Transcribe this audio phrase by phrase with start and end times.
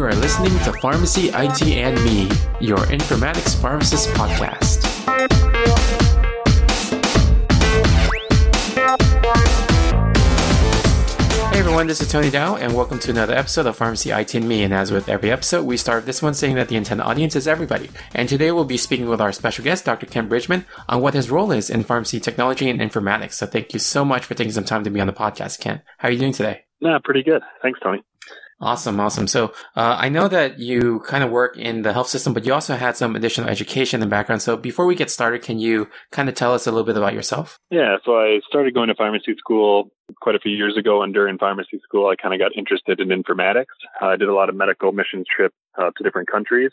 [0.00, 2.22] You are listening to Pharmacy, IT, and Me,
[2.58, 4.82] your informatics pharmacist podcast.
[11.52, 14.48] Hey everyone, this is Tony Dao, and welcome to another episode of Pharmacy IT and
[14.48, 14.62] Me.
[14.62, 17.46] And as with every episode, we start this one saying that the intended audience is
[17.46, 17.90] everybody.
[18.14, 20.06] And today we'll be speaking with our special guest, Dr.
[20.06, 23.34] Ken Bridgman, on what his role is in pharmacy technology and informatics.
[23.34, 25.82] So thank you so much for taking some time to be on the podcast, Ken.
[25.98, 26.64] How are you doing today?
[26.80, 27.42] Yeah, pretty good.
[27.60, 28.02] Thanks, Tony.
[28.60, 29.26] Awesome, awesome.
[29.26, 32.52] So uh, I know that you kind of work in the health system, but you
[32.52, 34.42] also had some additional education and background.
[34.42, 37.14] So before we get started, can you kind of tell us a little bit about
[37.14, 37.58] yourself?
[37.70, 41.38] Yeah, so I started going to pharmacy school quite a few years ago, and during
[41.38, 43.76] pharmacy school, I kind of got interested in informatics.
[44.00, 46.70] Uh, I did a lot of medical missions trips uh, to different countries.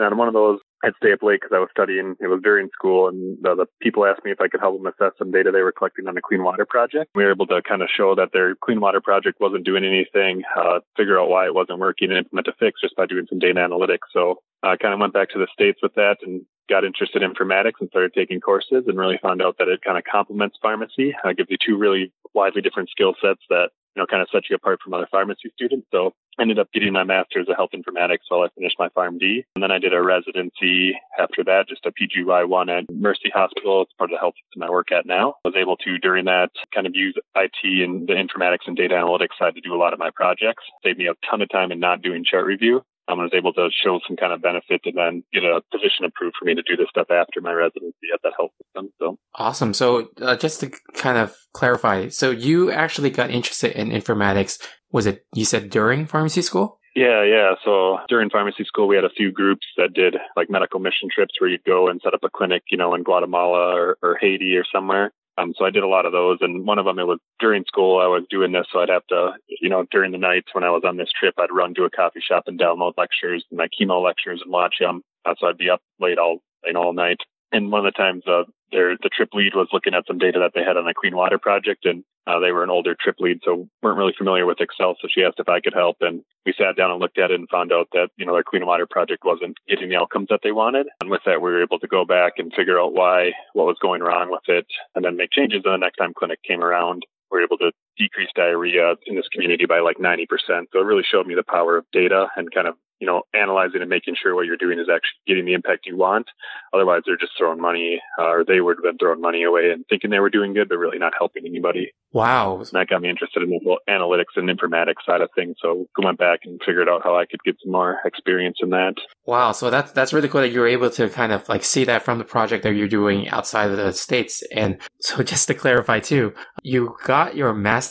[0.00, 2.16] And one of those I'd stay up late because I was studying.
[2.20, 4.86] It was during school, and the, the, people asked me if I could help them
[4.86, 7.10] assess some data they were collecting on the Clean Water Project.
[7.14, 10.42] We were able to kind of show that their Clean Water Project wasn't doing anything,
[10.56, 13.38] uh, figure out why it wasn't working, and implement a fix just by doing some
[13.38, 14.08] data analytics.
[14.12, 17.34] So I kind of went back to the States with that and got interested in
[17.34, 21.14] informatics and started taking courses and really found out that it kind of complements pharmacy.
[21.24, 24.48] Uh, gives you two really widely different skill sets that you know, kind of set
[24.48, 25.86] you apart from other pharmacy students.
[25.90, 29.44] So ended up getting my master's of health informatics while I finished my PharmD.
[29.54, 33.82] And then I did a residency after that, just a PGY1 at Mercy Hospital.
[33.82, 35.34] It's part of the health system I work at now.
[35.44, 38.94] I was able to, during that, kind of use IT and the informatics and data
[38.94, 40.62] analytics side to do a lot of my projects.
[40.84, 42.82] Saved me a ton of time in not doing chart review.
[43.18, 46.36] I was able to show some kind of benefit and then get a position approved
[46.38, 48.92] for me to do this stuff after my residency at that health system.
[48.98, 49.74] So awesome.
[49.74, 54.58] So uh, just to kind of clarify, so you actually got interested in informatics.
[54.92, 56.80] Was it you said during pharmacy school?
[56.96, 57.54] Yeah, yeah.
[57.64, 61.40] So during pharmacy school, we had a few groups that did like medical mission trips
[61.40, 64.56] where you'd go and set up a clinic, you know, in Guatemala or, or Haiti
[64.56, 65.12] or somewhere.
[65.38, 67.64] Um, so I did a lot of those, and one of them it was during
[67.66, 67.98] school.
[67.98, 70.70] I was doing this, so I'd have to, you know, during the nights when I
[70.70, 74.02] was on this trip, I'd run to a coffee shop and download lectures my chemo
[74.02, 75.02] lectures and watch them.
[75.24, 76.42] Uh, so I'd be up late all,
[76.72, 77.18] know, all night.
[77.52, 80.38] And one of the times, uh, their the trip lead was looking at some data
[80.38, 83.16] that they had on a clean water project, and uh, they were an older trip
[83.18, 84.96] lead, so weren't really familiar with Excel.
[85.00, 87.40] So she asked if I could help, and we sat down and looked at it
[87.40, 90.40] and found out that you know their clean water project wasn't getting the outcomes that
[90.42, 90.86] they wanted.
[91.00, 93.78] And with that, we were able to go back and figure out why, what was
[93.82, 95.62] going wrong with it, and then make changes.
[95.64, 99.28] And the next time clinic came around, we were able to decrease diarrhea in this
[99.32, 100.26] community by like 90%.
[100.72, 103.80] So it really showed me the power of data and kind of you know, analyzing
[103.80, 106.26] and making sure what you're doing is actually getting the impact you want.
[106.74, 109.84] Otherwise, they're just throwing money, uh, or they would have been throwing money away and
[109.88, 111.92] thinking they were doing good, but really not helping anybody.
[112.12, 112.58] Wow.
[112.58, 115.56] And that got me interested in the whole analytics and informatics side of things.
[115.62, 118.70] So I went back and figured out how I could get some more experience in
[118.70, 118.94] that.
[119.24, 119.52] Wow.
[119.52, 122.02] So that's, that's really cool that you were able to kind of like see that
[122.02, 124.42] from the project that you're doing outside of the States.
[124.54, 127.89] And so just to clarify too, you got your master's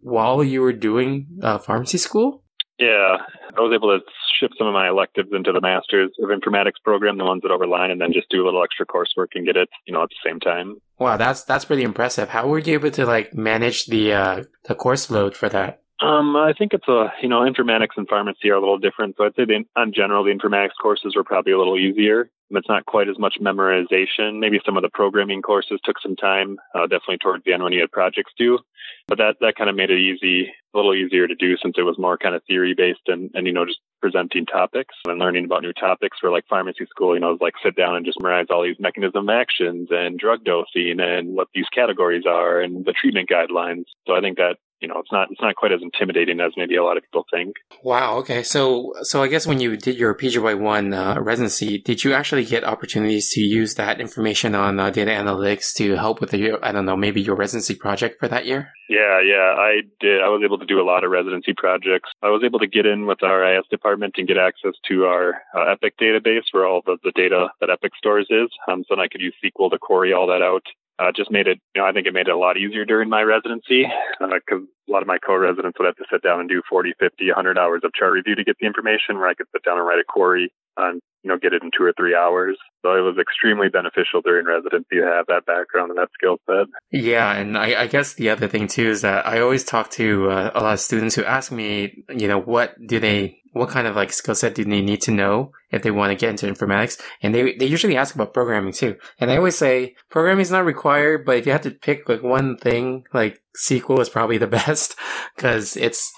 [0.00, 2.42] while you were doing uh, pharmacy school?
[2.78, 3.16] Yeah,
[3.56, 4.04] I was able to
[4.38, 7.90] shift some of my electives into the Masters of Informatics program, the ones that overline,
[7.90, 10.28] and then just do a little extra coursework and get it, you know, at the
[10.28, 10.76] same time.
[10.98, 12.28] Wow, that's that's pretty impressive.
[12.28, 15.82] How were you able to like manage the uh, the course load for that?
[16.00, 19.16] Um, I think it's a, you know, informatics and pharmacy are a little different.
[19.18, 22.30] So I'd say the, on general, the informatics courses were probably a little easier.
[22.50, 24.38] It's not quite as much memorization.
[24.40, 27.72] Maybe some of the programming courses took some time, uh, definitely towards the end when
[27.72, 28.58] you had projects due.
[29.06, 31.82] But that, that kind of made it easy, a little easier to do since it
[31.82, 35.44] was more kind of theory based and, and, you know, just presenting topics and learning
[35.44, 38.46] about new topics for like pharmacy school, you know, like sit down and just memorize
[38.50, 42.92] all these mechanism of actions and drug dosing and what these categories are and the
[42.92, 43.84] treatment guidelines.
[44.06, 46.76] So I think that you know, it's not it's not quite as intimidating as maybe
[46.76, 47.56] a lot of people think.
[47.82, 48.16] Wow.
[48.18, 48.42] Okay.
[48.42, 52.44] So so I guess when you did your PGY one uh, residency, did you actually
[52.44, 56.72] get opportunities to use that information on uh, data analytics to help with the I
[56.72, 58.70] don't know maybe your residency project for that year?
[58.88, 60.22] Yeah, yeah, I did.
[60.22, 62.10] I was able to do a lot of residency projects.
[62.22, 65.42] I was able to get in with our IS department and get access to our
[65.54, 68.48] uh, Epic database where all the, the data that Epic stores is.
[68.66, 70.62] Um, so then I could use SQL to query all that out
[70.98, 73.08] uh, just made it, you know, I think it made it a lot easier during
[73.08, 73.86] my residency
[74.20, 76.94] because uh, a lot of my co-residents would have to sit down and do 40,
[76.98, 79.78] 50, 100 hours of chart review to get the information where I could sit down
[79.78, 82.56] and write a query and, you know, get it in two or three hours.
[82.82, 86.66] So it was extremely beneficial during residency to have that background and that skill set.
[86.90, 87.32] Yeah.
[87.32, 90.50] And I, I, guess the other thing too is that I always talk to uh,
[90.54, 93.96] a lot of students who ask me, you know, what do they what kind of
[93.96, 97.00] like skill set do they need to know if they want to get into informatics?
[97.22, 98.96] And they, they usually ask about programming too.
[99.18, 102.22] And I always say programming is not required, but if you have to pick like
[102.22, 104.96] one thing, like SQL is probably the best
[105.36, 106.12] because it's,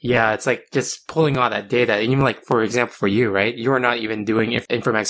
[0.00, 1.94] yeah, it's like just pulling all that data.
[1.94, 3.54] And even like, for example, for you, right?
[3.54, 4.52] You are not even doing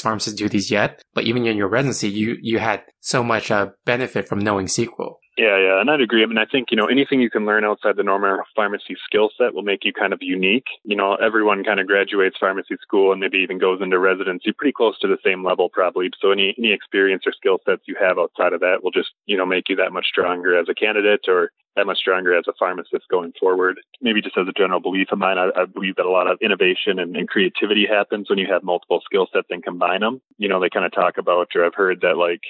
[0.01, 3.71] pharmacists do these yet, but even in your residency, you, you had so much uh,
[3.85, 5.17] benefit from knowing SQL.
[5.37, 6.23] Yeah, yeah, and I'd agree.
[6.23, 9.29] I mean, I think, you know, anything you can learn outside the normal pharmacy skill
[9.37, 10.65] set will make you kind of unique.
[10.85, 14.73] You know, everyone kind of graduates pharmacy school and maybe even goes into residency pretty
[14.73, 16.11] close to the same level probably.
[16.23, 19.37] So any, any experience or skill sets you have outside of that will just, you
[19.37, 22.55] know, make you that much stronger as a candidate or that much stronger as a
[22.59, 23.79] pharmacist going forward.
[24.01, 26.39] Maybe just as a general belief of mine, I, I believe that a lot of
[26.41, 30.23] innovation and, and creativity happens when you have multiple skill sets and combine them.
[30.39, 32.41] You know, they kind of talk about, or I've heard that like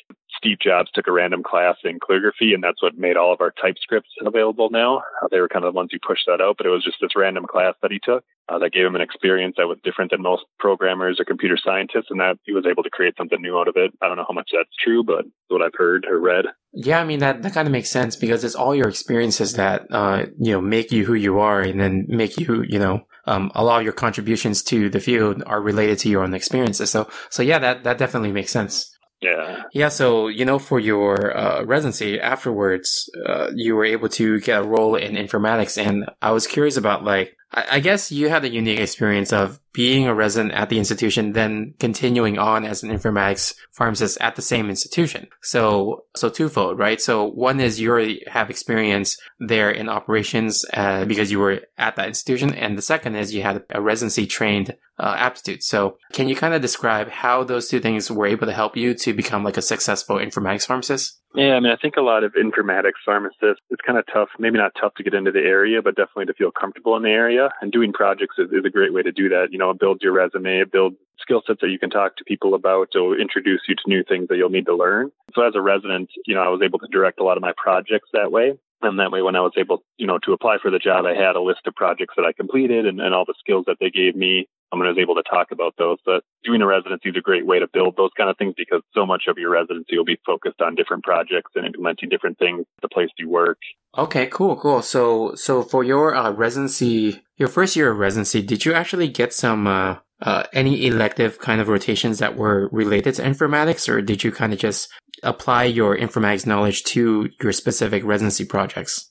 [0.47, 3.51] Steve Jobs took a random class in calligraphy, and that's what made all of our
[3.51, 4.99] TypeScripts available now.
[5.21, 6.99] Uh, they were kind of the ones who pushed that out, but it was just
[7.01, 10.13] this random class that he took uh, that gave him an experience that was different
[10.13, 13.59] than most programmers or computer scientists, and that he was able to create something new
[13.59, 13.93] out of it.
[14.01, 16.45] I don't know how much that's true, but what I've heard or read.
[16.73, 19.87] Yeah, I mean that that kind of makes sense because it's all your experiences that
[19.91, 23.51] uh, you know make you who you are, and then make you you know um,
[23.57, 26.91] a lot of your contributions to the field are related to your own experiences.
[26.91, 28.96] So so yeah, that that definitely makes sense.
[29.27, 29.63] Yeah.
[29.73, 29.89] Yeah.
[29.89, 34.65] So, you know, for your uh, residency afterwards, uh, you were able to get a
[34.65, 35.77] role in informatics.
[35.85, 40.07] And I was curious about like, I, guess you had a unique experience of being
[40.07, 44.69] a resident at the institution, then continuing on as an informatics pharmacist at the same
[44.69, 45.29] institution.
[45.43, 47.01] So, so twofold, right?
[47.01, 52.09] So one is you have experience there in operations uh, because you were at that
[52.09, 55.63] institution, and the second is you had a residency trained uh, aptitude.
[55.63, 58.95] So, can you kind of describe how those two things were able to help you
[58.95, 61.21] to become like a successful informatics pharmacist?
[61.35, 64.57] Yeah, I mean, I think a lot of informatics pharmacists, it's kind of tough, maybe
[64.57, 67.51] not tough to get into the area, but definitely to feel comfortable in the area.
[67.61, 69.49] And doing projects is, is a great way to do that.
[69.51, 72.89] You know, build your resume, build skill sets that you can talk to people about.
[72.95, 75.11] It'll introduce you to new things that you'll need to learn.
[75.35, 77.53] So as a resident, you know, I was able to direct a lot of my
[77.57, 78.55] projects that way.
[78.83, 81.15] And that way, when I was able, you know, to apply for the job, I
[81.15, 83.91] had a list of projects that I completed and, and all the skills that they
[83.91, 85.99] gave me um, and I was able to talk about those.
[86.05, 88.83] But doing a residency is a great way to build those kind of things because
[88.95, 92.61] so much of your residency will be focused on different projects and implementing different things
[92.61, 93.59] at the place you work.
[93.97, 94.83] Okay, cool, cool.
[94.83, 99.33] So, so for your uh, residency, your first year of residency, did you actually get
[99.33, 104.25] some uh, uh, any elective kind of rotations that were related to informatics, or did
[104.25, 104.89] you kind of just
[105.23, 109.11] apply your informatics knowledge to your specific residency projects?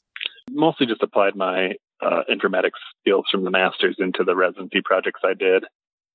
[0.52, 5.34] Mostly just applied my uh, informatics skills from the master's into the residency projects I
[5.34, 5.66] did.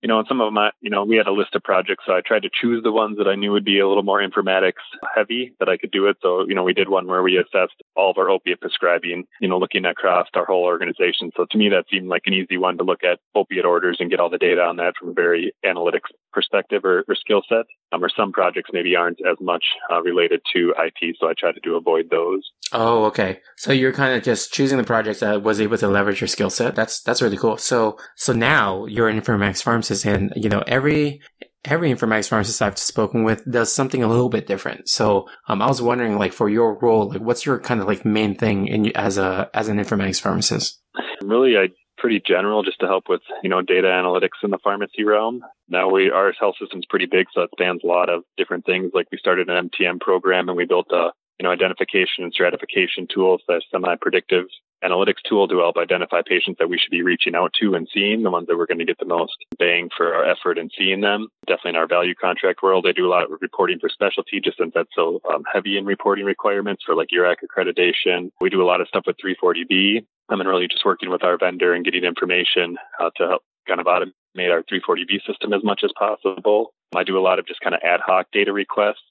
[0.03, 2.15] You know, and some of my, you know, we had a list of projects, so
[2.15, 4.81] I tried to choose the ones that I knew would be a little more informatics
[5.15, 6.17] heavy that I could do it.
[6.23, 9.49] So, you know, we did one where we assessed all of our opiate prescribing, you
[9.49, 11.33] know, looking across our whole organization.
[11.37, 14.11] So to me, that seemed like an easy one to look at opiate orders and
[14.11, 17.67] get all the data on that from a very analytics perspective or, or skill set.
[17.93, 21.51] Um, or some projects maybe aren't as much uh, related to IT, so I try
[21.51, 22.49] to do avoid those.
[22.73, 23.41] Oh, okay.
[23.57, 26.51] So you're kind of just choosing the projects that was able to leverage your skill
[26.51, 26.77] set.
[26.77, 27.57] That's that's really cool.
[27.57, 31.21] So so now you're an informatics pharmacist, and you know every
[31.65, 34.89] every informatics pharmacist I've spoken with does something a little bit different.
[34.89, 38.05] So um, I was wondering, like for your role, like what's your kind of like
[38.05, 40.81] main thing in as a as an informatics pharmacist?
[41.23, 41.69] Really, I
[42.01, 45.43] pretty general just to help with, you know, data analytics in the pharmacy realm.
[45.69, 48.91] Now we, our health system's pretty big, so it spans a lot of different things.
[48.95, 53.07] Like we started an MTM program and we built a, you know, identification and stratification
[53.13, 54.47] tools that's semi-predictive
[54.85, 58.23] analytics tool to help identify patients that we should be reaching out to and seeing,
[58.23, 61.01] the ones that we're going to get the most bang for our effort in seeing
[61.01, 61.29] them.
[61.47, 64.59] Definitely in our value contract world, they do a lot of reporting for specialty just
[64.59, 68.31] since that's so um, heavy in reporting requirements for like URAC accreditation.
[68.41, 70.05] We do a lot of stuff with 340B.
[70.29, 73.87] I'm really just working with our vendor and getting information uh, to help kind of
[73.87, 76.73] automate our 340B system as much as possible.
[76.95, 79.03] I do a lot of just kind of ad hoc data requests,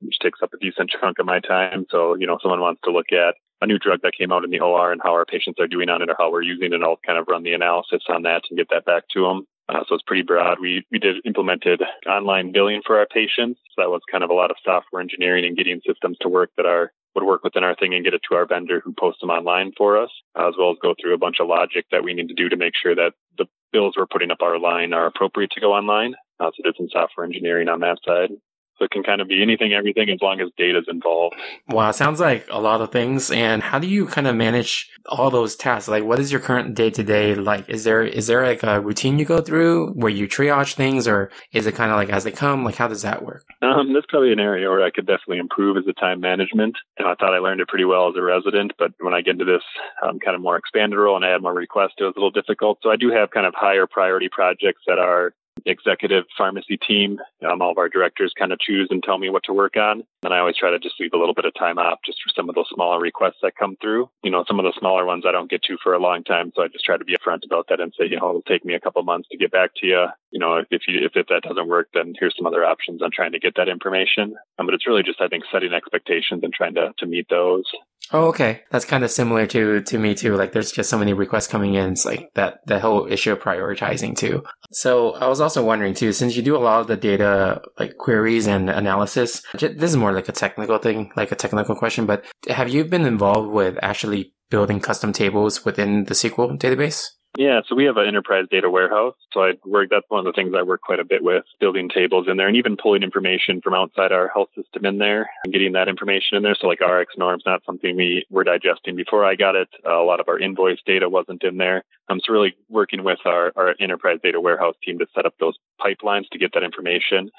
[0.00, 1.86] which takes up a decent chunk of my time.
[1.90, 4.50] So, you know, someone wants to look at a new drug that came out in
[4.50, 6.74] the OR and how our patients are doing on it or how we're using it.
[6.74, 9.46] And I'll kind of run the analysis on that and get that back to them.
[9.68, 10.60] Uh, so it's pretty broad.
[10.60, 13.60] We we did implemented online billing for our patients.
[13.74, 16.50] So that was kind of a lot of software engineering and getting systems to work
[16.56, 19.20] that are would work within our thing and get it to our vendor who posts
[19.20, 22.14] them online for us, as well as go through a bunch of logic that we
[22.14, 25.06] need to do to make sure that the bills we're putting up our line are
[25.06, 26.14] appropriate to go online.
[26.38, 28.30] Uh, so did some software engineering on that side.
[28.78, 31.36] So it can kind of be anything, everything, as long as data is involved.
[31.68, 33.30] Wow, sounds like a lot of things.
[33.30, 35.88] And how do you kind of manage all those tasks?
[35.88, 37.68] Like, what is your current day to day like?
[37.68, 41.30] Is there is there like a routine you go through where you triage things, or
[41.52, 42.64] is it kind of like as they come?
[42.64, 43.44] Like, how does that work?
[43.62, 46.76] Um, that's probably an area where I could definitely improve is the time management.
[46.98, 49.32] And I thought I learned it pretty well as a resident, but when I get
[49.32, 49.62] into this
[50.02, 52.30] um, kind of more expanded role and I had more requests, it was a little
[52.30, 52.78] difficult.
[52.82, 55.32] So I do have kind of higher priority projects that are
[55.64, 57.18] executive pharmacy team.
[57.48, 60.04] Um, all of our directors kind of choose and tell me what to work on.
[60.22, 62.30] And I always try to just leave a little bit of time off just for
[62.34, 64.10] some of those smaller requests that come through.
[64.22, 66.52] You know, some of the smaller ones I don't get to for a long time.
[66.54, 68.64] So I just try to be upfront about that and say, you know, it'll take
[68.64, 70.06] me a couple months to get back to you.
[70.30, 73.10] You know, if you, if, if that doesn't work, then here's some other options on
[73.12, 74.36] trying to get that information.
[74.58, 77.64] Um, but it's really just, I think, setting expectations and trying to, to meet those.
[78.12, 78.62] Oh, okay.
[78.70, 80.36] That's kind of similar to to me too.
[80.36, 81.92] Like, there's just so many requests coming in.
[81.92, 84.44] It's like that the whole issue of prioritizing too.
[84.72, 87.96] So I was also wondering too, since you do a lot of the data like
[87.98, 92.06] queries and analysis, this is more like a technical thing, like a technical question.
[92.06, 97.06] But have you been involved with actually building custom tables within the SQL database?
[97.36, 99.14] Yeah, so we have an enterprise data warehouse.
[99.32, 101.88] So I work, that's one of the things I work quite a bit with, building
[101.88, 105.52] tables in there and even pulling information from outside our health system in there and
[105.52, 106.56] getting that information in there.
[106.58, 109.68] So like RxNorms, not something we were digesting before I got it.
[109.86, 111.84] Uh, a lot of our invoice data wasn't in there.
[112.08, 115.34] I'm um, so really working with our, our enterprise data warehouse team to set up
[115.40, 117.30] those pipelines to get that information.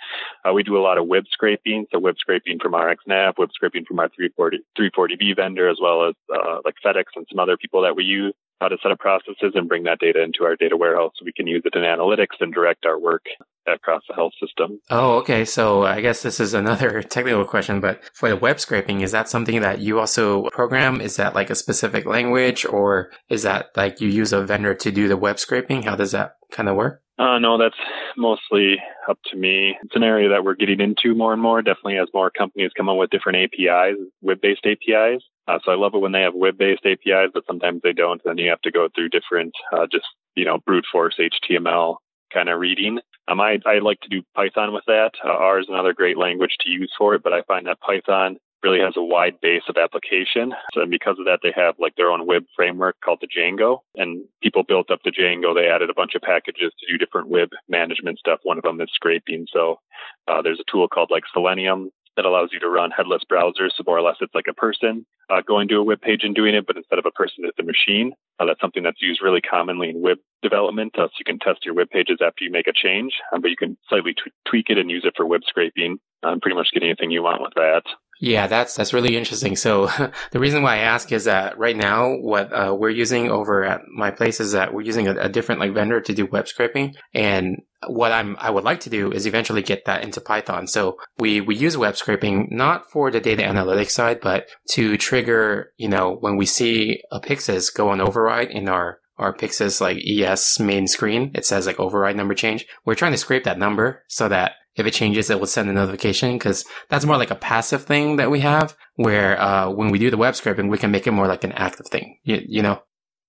[0.48, 1.86] Uh, we do a lot of web scraping.
[1.92, 6.16] So web scraping from RxNav, web scraping from our 340, 340B vendor, as well as
[6.34, 9.54] uh, like FedEx and some other people that we use how to set up processes
[9.54, 12.40] and bring that data into our data warehouse so we can use it in analytics
[12.40, 13.24] and direct our work
[13.68, 14.80] across the health system.
[14.90, 15.46] Oh, okay.
[15.46, 19.30] So I guess this is another technical question, but for the web scraping, is that
[19.30, 21.02] something that you also program?
[21.02, 24.92] Is that like a specific language or is that like you use a vendor to
[24.92, 25.84] do the web scraping?
[25.84, 27.02] How does that kind of work?
[27.20, 27.76] Uh, no, that's
[28.16, 28.76] mostly
[29.10, 29.76] up to me.
[29.84, 32.90] It's an area that we're getting into more and more, definitely as more companies come
[32.90, 35.24] up with different APIs, web-based APIs.
[35.48, 38.22] Uh, so I love it when they have web-based APIs, but sometimes they don't.
[38.24, 41.98] Then you have to go through different, uh, just, you know, brute force HTML
[42.34, 43.00] kind of reading.
[43.28, 45.12] Um, I, I like to do Python with that.
[45.24, 48.38] Uh, R is another great language to use for it, but I find that Python
[48.64, 50.54] really has a wide base of application.
[50.74, 53.80] So because of that, they have like their own web framework called the Django.
[53.96, 55.54] And people built up the Django.
[55.54, 58.40] They added a bunch of packages to do different web management stuff.
[58.44, 59.48] One of them is scraping.
[59.52, 59.80] So
[60.28, 63.72] uh, there's a tool called like Selenium that allows you to run headless browsers.
[63.78, 66.36] So more or less, it's like a person uh, going to a web page and
[66.36, 68.12] doing it, but instead of a person, it's a machine.
[68.40, 70.98] Uh, that's something that's used really commonly in web development.
[70.98, 73.50] Uh, so you can test your web pages after you make a change, um, but
[73.50, 76.00] you can slightly t- tweak it and use it for web scraping.
[76.24, 77.84] Um, pretty much get anything you want with that.
[78.20, 79.56] Yeah, that's that's really interesting.
[79.56, 79.88] So
[80.32, 83.82] the reason why I ask is that right now what uh, we're using over at
[83.96, 86.96] my place is that we're using a, a, different like vendor to do web scraping,
[87.14, 90.68] and what I'm I would like to do is eventually get that into Python.
[90.68, 95.74] So we we use web scraping not for the data analytics side, but to trigger
[95.78, 99.98] you know when we see a Pyxis go on override in our our Pyxis like
[99.98, 102.66] ES main screen, it says like override number change.
[102.86, 105.74] We're trying to scrape that number so that if it changes, it will send a
[105.74, 110.00] notification because that's more like a passive thing that we have where, uh, when we
[110.00, 112.62] do the web scraping, we can make it more like an active thing, you, you
[112.62, 112.82] know?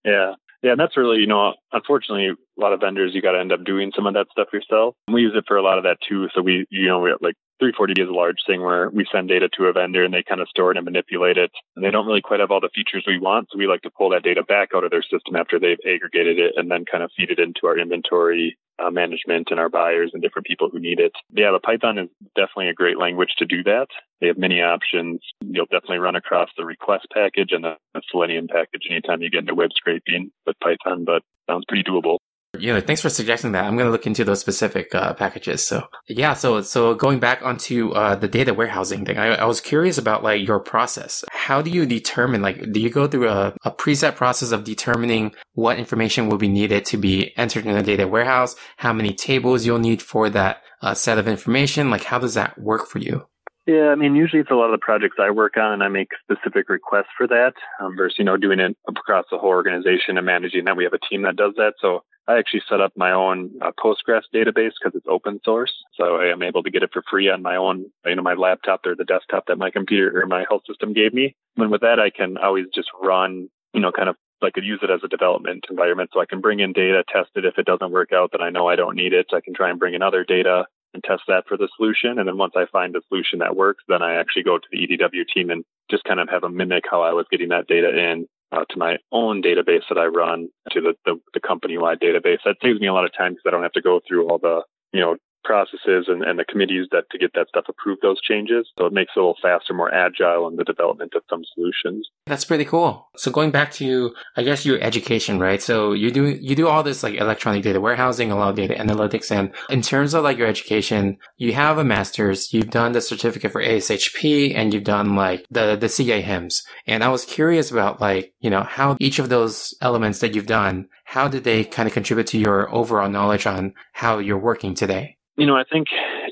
[0.05, 0.35] Yeah.
[0.62, 0.73] Yeah.
[0.73, 3.64] And that's really, you know, unfortunately, a lot of vendors, you got to end up
[3.64, 4.95] doing some of that stuff yourself.
[5.12, 6.26] We use it for a lot of that too.
[6.35, 9.49] So we, you know, we like 340 is a large thing where we send data
[9.57, 11.50] to a vendor and they kind of store it and manipulate it.
[11.77, 13.49] And they don't really quite have all the features we want.
[13.50, 16.38] So we like to pull that data back out of their system after they've aggregated
[16.38, 20.11] it and then kind of feed it into our inventory uh, management and our buyers
[20.12, 21.12] and different people who need it.
[21.31, 23.88] Yeah, the Python is definitely a great language to do that.
[24.21, 25.21] They have many options.
[25.41, 27.75] You'll definitely run across the request package and the
[28.11, 32.19] Selenium package anytime you get into web scraping with Python, but sounds pretty doable.
[32.59, 33.65] You know, thanks for suggesting that.
[33.65, 35.67] I'm going to look into those specific uh, packages.
[35.67, 39.61] So yeah, so so going back onto uh, the data warehousing thing, I, I, was
[39.61, 41.25] curious about like your process.
[41.31, 42.43] How do you determine?
[42.43, 46.49] Like, do you go through a, a preset process of determining what information will be
[46.49, 48.57] needed to be entered in the data warehouse?
[48.77, 51.91] How many tables you'll need for that uh, set of information?
[51.91, 53.27] Like, how does that work for you?
[53.69, 55.89] Yeah, I mean, usually it's a lot of the projects I work on, and I
[55.89, 60.17] make specific requests for that um, versus, you know, doing it across the whole organization
[60.17, 60.77] and managing that.
[60.79, 61.75] We have a team that does that.
[61.79, 65.71] So I actually set up my own uh, Postgres database because it's open source.
[65.99, 68.33] So I am able to get it for free on my own, you know, my
[68.33, 71.37] laptop or the desktop that my computer or my health system gave me.
[71.59, 74.81] And with that, I can always just run, you know, kind of I could use
[74.83, 76.09] it as a development environment.
[76.15, 77.45] So I can bring in data, test it.
[77.45, 79.27] If it doesn't work out, then I know I don't need it.
[79.35, 82.18] I can try and bring in other data and test that for the solution.
[82.18, 84.78] And then once I find a solution that works, then I actually go to the
[84.78, 87.88] EDW team and just kind of have them mimic how I was getting that data
[87.88, 92.00] in uh, to my own database that I run to the, the, the company wide
[92.00, 92.38] database.
[92.45, 94.38] That saves me a lot of time because I don't have to go through all
[94.38, 95.16] the, you know,
[95.49, 98.69] processes and, and the committees that to get that stuff approved those changes.
[98.78, 102.07] So it makes it a little faster, more agile in the development of some solutions.
[102.26, 103.09] That's pretty cool.
[103.17, 105.62] So going back to I guess your education, right?
[105.62, 108.75] So you do you do all this like electronic data warehousing, a lot of data
[108.75, 113.00] analytics, and in terms of like your education, you have a master's, you've done the
[113.00, 116.62] certificate for ASHP, and you've done like the the CA CAHIMS.
[116.87, 120.47] And I was curious about like you know how each of those elements that you've
[120.47, 124.75] done, how did they kind of contribute to your overall knowledge on how you're working
[124.75, 125.18] today?
[125.38, 125.87] You know, I think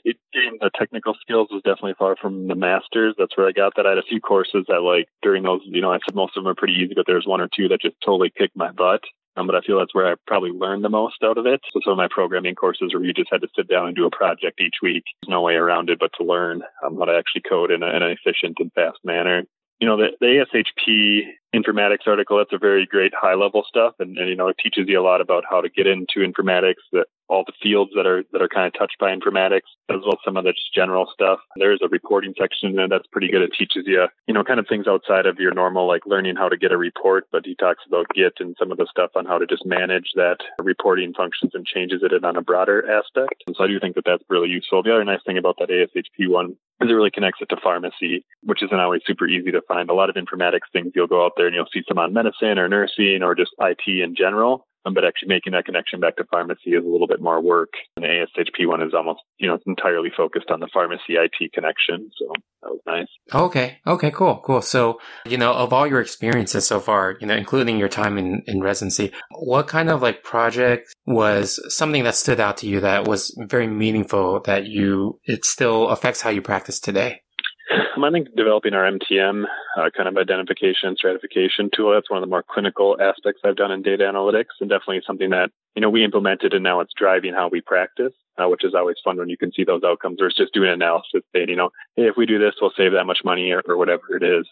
[0.05, 3.15] it, the technical skills was definitely far from the masters.
[3.17, 3.87] That's where I got that.
[3.87, 6.43] I had a few courses that, like, during those, you know, I said most of
[6.43, 9.03] them are pretty easy, but there's one or two that just totally kicked my butt.
[9.37, 11.61] Um, but I feel that's where I probably learned the most out of it.
[11.73, 14.07] So some of my programming courses where you just had to sit down and do
[14.07, 15.05] a project each week.
[15.23, 17.89] There's no way around it but to learn um, how to actually code in, a,
[17.89, 19.45] in an efficient and fast manner.
[19.79, 21.23] you know, the, the ASHP
[21.55, 23.95] informatics article, that's a very great high level stuff.
[23.99, 26.85] And, and, you know, it teaches you a lot about how to get into informatics,
[26.93, 30.13] that all the fields that are, that are kind of touched by informatics, as well
[30.13, 31.41] as some of the just general stuff.
[31.57, 33.43] There's a reporting section there that's pretty good.
[33.43, 36.49] It teaches you, you know, kind of things outside of your normal, like learning how
[36.49, 39.27] to get a report, but he talks about Git and some of the stuff on
[39.27, 43.43] how to just manage that reporting functions and changes it on a broader aspect.
[43.47, 44.83] And so I do think that that's really useful.
[44.83, 48.25] The other nice thing about that ASHP one is it really connects it to pharmacy,
[48.43, 49.89] which isn't always super easy to find.
[49.89, 52.59] A lot of informatics things you'll go out there and you'll see some on medicine
[52.59, 54.67] or nursing or just IT in general.
[54.87, 57.71] Um, but actually making that connection back to pharmacy is a little bit more work.
[57.97, 62.09] And the ASHP one is almost, you know, entirely focused on the pharmacy IT connection.
[62.17, 63.09] So that was nice.
[63.35, 63.79] Okay.
[63.85, 64.13] Okay.
[64.13, 64.41] Cool.
[64.45, 64.63] Cool.
[64.63, 68.45] So, you know, of all your experiences so far, you know, including your time in,
[68.47, 73.09] in residency, what kind of like project was something that stood out to you that
[73.09, 77.23] was very meaningful that you, it still affects how you practice today?
[77.97, 79.45] Um, I think developing our MTM
[79.77, 83.73] uh, kind of identification stratification tool, that's one of the more clinical aspects I've done
[83.73, 87.35] in data analytics and definitely something that, you know, we implemented and now it's driving
[87.35, 90.37] how we practice uh, which is always fun when you can see those outcomes versus
[90.37, 93.21] just doing analysis saying, you know, hey, if we do this, we'll save that much
[93.25, 94.47] money or, or whatever it is.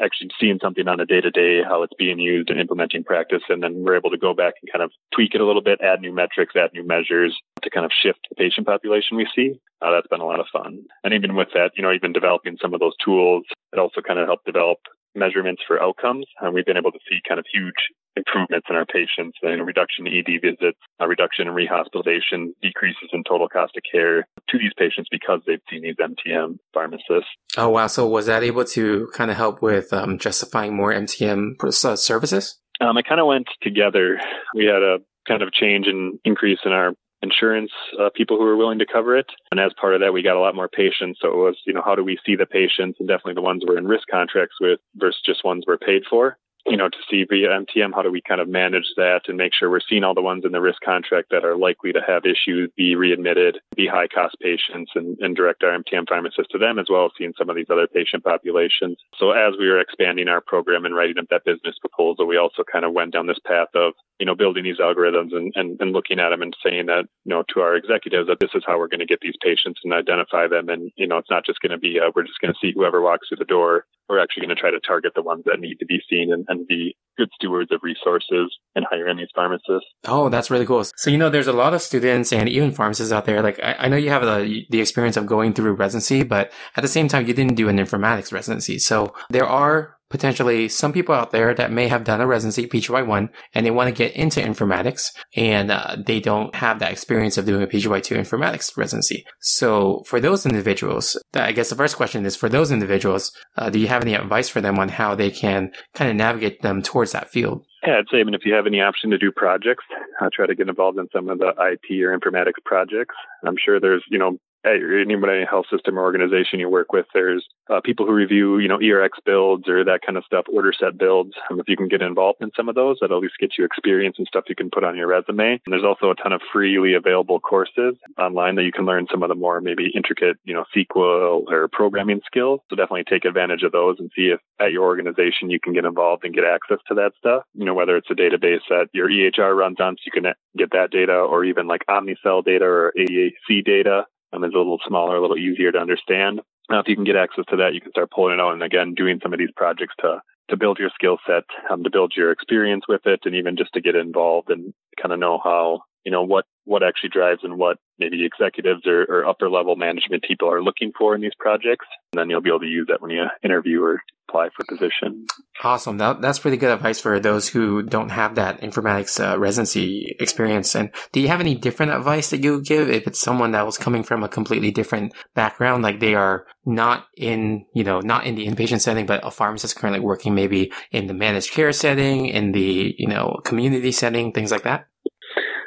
[0.00, 3.42] Actually seeing something on a day to day, how it's being used and implementing practice.
[3.48, 5.80] And then we're able to go back and kind of tweak it a little bit,
[5.80, 9.60] add new metrics, add new measures to kind of shift the patient population we see.
[9.82, 10.82] Uh, that's been a lot of fun.
[11.02, 14.18] And even with that, you know, even developing some of those tools, it also kind
[14.18, 14.78] of helped develop
[15.14, 16.26] measurements for outcomes.
[16.40, 17.74] And we've been able to see kind of huge
[18.16, 23.10] improvements in our patients, you know, reduction in ED visits, a reduction in rehospitalization, decreases
[23.12, 27.30] in total cost of care to these patients because they've seen these MTM pharmacists.
[27.56, 27.86] Oh, wow.
[27.86, 32.58] So was that able to kind of help with um, justifying more MTM uh, services?
[32.80, 34.20] Um, it kind of went together.
[34.54, 36.92] We had a kind of change and increase in our
[37.24, 39.26] insurance uh, people who were willing to cover it.
[39.50, 41.18] And as part of that, we got a lot more patients.
[41.20, 43.64] So it was, you know, how do we see the patients and definitely the ones
[43.66, 47.24] we're in risk contracts with versus just ones we're paid for you know, to see
[47.28, 50.14] via MTM, how do we kind of manage that and make sure we're seeing all
[50.14, 53.86] the ones in the risk contract that are likely to have issues, be readmitted, be
[53.86, 57.34] high cost patients and, and direct our MTM pharmacists to them as well as seeing
[57.36, 58.96] some of these other patient populations.
[59.18, 62.64] So as we were expanding our program and writing up that business proposal, we also
[62.64, 65.92] kind of went down this path of, you know, building these algorithms and, and, and
[65.92, 68.78] looking at them and saying that, you know, to our executives that this is how
[68.78, 70.68] we're going to get these patients and identify them.
[70.68, 72.72] And, you know, it's not just going to be, uh, we're just going to see
[72.74, 73.86] whoever walks through the door.
[74.08, 76.44] We're actually going to try to target the ones that need to be seen and,
[76.48, 79.88] and be good stewards of resources and hiring these pharmacists.
[80.06, 80.84] Oh, that's really cool.
[80.96, 83.42] So, you know, there's a lot of students and even pharmacists out there.
[83.42, 86.82] Like, I, I know you have the, the experience of going through residency, but at
[86.82, 88.78] the same time, you didn't do an informatics residency.
[88.78, 93.28] So there are potentially some people out there that may have done a residency PGY1
[93.52, 97.46] and they want to get into informatics and uh, they don't have that experience of
[97.46, 99.26] doing a PGY2 informatics residency.
[99.40, 103.80] So for those individuals, I guess the first question is for those individuals, uh, do
[103.80, 107.10] you have any advice for them on how they can kind of navigate them towards
[107.10, 107.66] that field?
[107.84, 109.84] Yeah, I'd say, mean, if you have any option to do projects,
[110.20, 113.16] uh, try to get involved in some of the IT or informatics projects.
[113.44, 117.06] I'm sure there's, you know, at any medical health system or organization you work with,
[117.14, 120.72] there's uh, people who review, you know, ERX builds or that kind of stuff, order
[120.72, 121.32] set builds.
[121.50, 123.64] Um, if you can get involved in some of those, that at least gets you
[123.64, 125.60] experience and stuff you can put on your resume.
[125.64, 129.22] And there's also a ton of freely available courses online that you can learn some
[129.22, 132.60] of the more maybe intricate, you know, SQL or programming skills.
[132.70, 135.84] So definitely take advantage of those and see if at your organization you can get
[135.84, 137.42] involved and get access to that stuff.
[137.54, 140.70] You know, whether it's a database that your EHR runs on, so you can get
[140.72, 145.16] that data, or even like Omnicell data or ADAC data um, is a little smaller,
[145.16, 146.40] a little easier to understand.
[146.70, 148.62] Now, if you can get access to that, you can start pulling it out and
[148.62, 152.12] again doing some of these projects to to build your skill set, um, to build
[152.14, 155.80] your experience with it, and even just to get involved and kind of know how
[156.04, 160.22] you know what what actually drives and what maybe executives or, or, upper level management
[160.24, 161.86] people are looking for in these projects.
[162.12, 165.26] And then you'll be able to use that when you interview or apply for position.
[165.62, 165.98] Awesome.
[165.98, 170.74] That, that's really good advice for those who don't have that informatics uh, residency experience.
[170.74, 173.66] And do you have any different advice that you would give if it's someone that
[173.66, 178.26] was coming from a completely different background, like they are not in, you know, not
[178.26, 182.26] in the inpatient setting, but a pharmacist currently working maybe in the managed care setting,
[182.26, 184.86] in the, you know, community setting, things like that?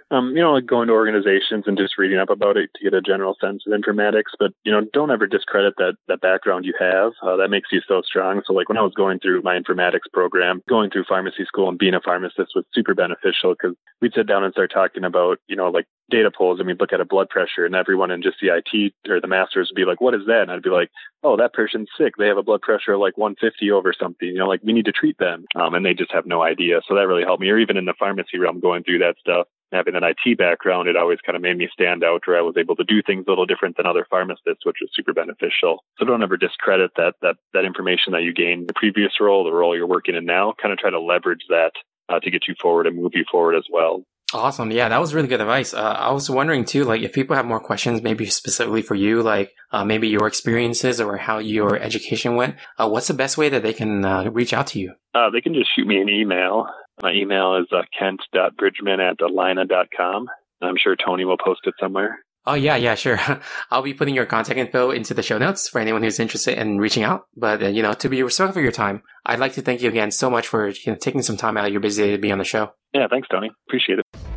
[0.09, 2.93] Um, you know, like going to organizations and just reading up about it to get
[2.93, 4.31] a general sense of informatics.
[4.39, 7.11] But you know, don't ever discredit that that background you have.
[7.21, 8.41] Uh, that makes you so strong.
[8.45, 11.77] So, like when I was going through my informatics program, going through pharmacy school and
[11.77, 15.55] being a pharmacist was super beneficial because we'd sit down and start talking about, you
[15.55, 18.37] know, like data pulls and we'd look at a blood pressure and everyone in just
[18.41, 20.43] the IT or the masters would be like, what is that?
[20.43, 20.89] And I'd be like,
[21.23, 22.13] oh, that person's sick.
[22.17, 24.27] They have a blood pressure of like 150 over something.
[24.27, 25.45] You know, like we need to treat them.
[25.55, 26.79] Um, and they just have no idea.
[26.87, 27.49] So that really helped me.
[27.49, 30.95] Or even in the pharmacy realm, going through that stuff, having an IT background, it
[30.95, 33.29] always kind of made me stand out where I was able to do things a
[33.29, 35.83] little different than other pharmacists, which was super beneficial.
[35.97, 39.43] So don't ever discredit that, that, that information that you gained in the previous role,
[39.43, 41.71] the role you're working in now, kind of try to leverage that
[42.09, 44.03] uh, to get you forward and move you forward as well.
[44.33, 44.71] Awesome.
[44.71, 45.73] Yeah, that was really good advice.
[45.73, 49.23] Uh, I was wondering too, like if people have more questions, maybe specifically for you,
[49.23, 53.47] like uh, maybe your experiences or how your education went, uh, what's the best way
[53.47, 54.93] that they can uh, reach out to you?
[55.15, 56.67] Uh, they can just shoot me an email.
[57.01, 60.27] My email is uh, kent.bridgman at allina.com.
[60.61, 62.19] I'm sure Tony will post it somewhere.
[62.47, 63.19] Oh yeah, yeah, sure.
[63.71, 66.77] I'll be putting your contact info into the show notes for anyone who's interested in
[66.77, 67.25] reaching out.
[67.35, 69.89] But uh, you know, to be respectful of your time, I'd like to thank you
[69.89, 72.17] again so much for you know, taking some time out of your busy day to
[72.17, 72.71] be on the show.
[72.93, 73.51] Yeah, thanks, Tony.
[73.67, 74.36] Appreciate it.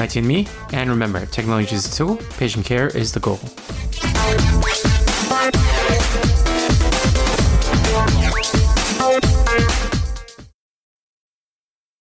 [0.01, 0.47] IT and Me.
[0.73, 3.39] And remember, technology is a tool, patient care is the goal.